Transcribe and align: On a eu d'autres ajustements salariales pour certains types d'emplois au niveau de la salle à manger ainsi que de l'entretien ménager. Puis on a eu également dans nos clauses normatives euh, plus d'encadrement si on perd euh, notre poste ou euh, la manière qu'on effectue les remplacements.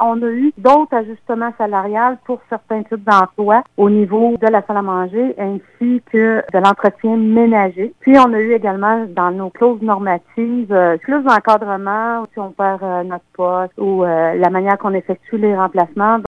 On 0.00 0.20
a 0.22 0.26
eu 0.26 0.52
d'autres 0.58 0.94
ajustements 0.94 1.52
salariales 1.58 2.18
pour 2.24 2.40
certains 2.48 2.82
types 2.82 3.04
d'emplois 3.04 3.62
au 3.76 3.88
niveau 3.90 4.36
de 4.40 4.46
la 4.46 4.62
salle 4.66 4.76
à 4.78 4.82
manger 4.82 5.34
ainsi 5.38 6.02
que 6.12 6.42
de 6.52 6.58
l'entretien 6.58 7.16
ménager. 7.16 7.94
Puis 8.00 8.18
on 8.18 8.32
a 8.32 8.38
eu 8.38 8.52
également 8.52 9.06
dans 9.08 9.30
nos 9.30 9.50
clauses 9.50 9.82
normatives 9.82 10.72
euh, 10.72 10.96
plus 10.98 11.22
d'encadrement 11.22 12.24
si 12.32 12.38
on 12.38 12.50
perd 12.50 12.82
euh, 12.82 13.02
notre 13.04 13.24
poste 13.34 13.72
ou 13.78 14.04
euh, 14.04 14.34
la 14.34 14.50
manière 14.50 14.78
qu'on 14.78 14.94
effectue 14.94 15.38
les 15.38 15.56
remplacements. 15.56 16.18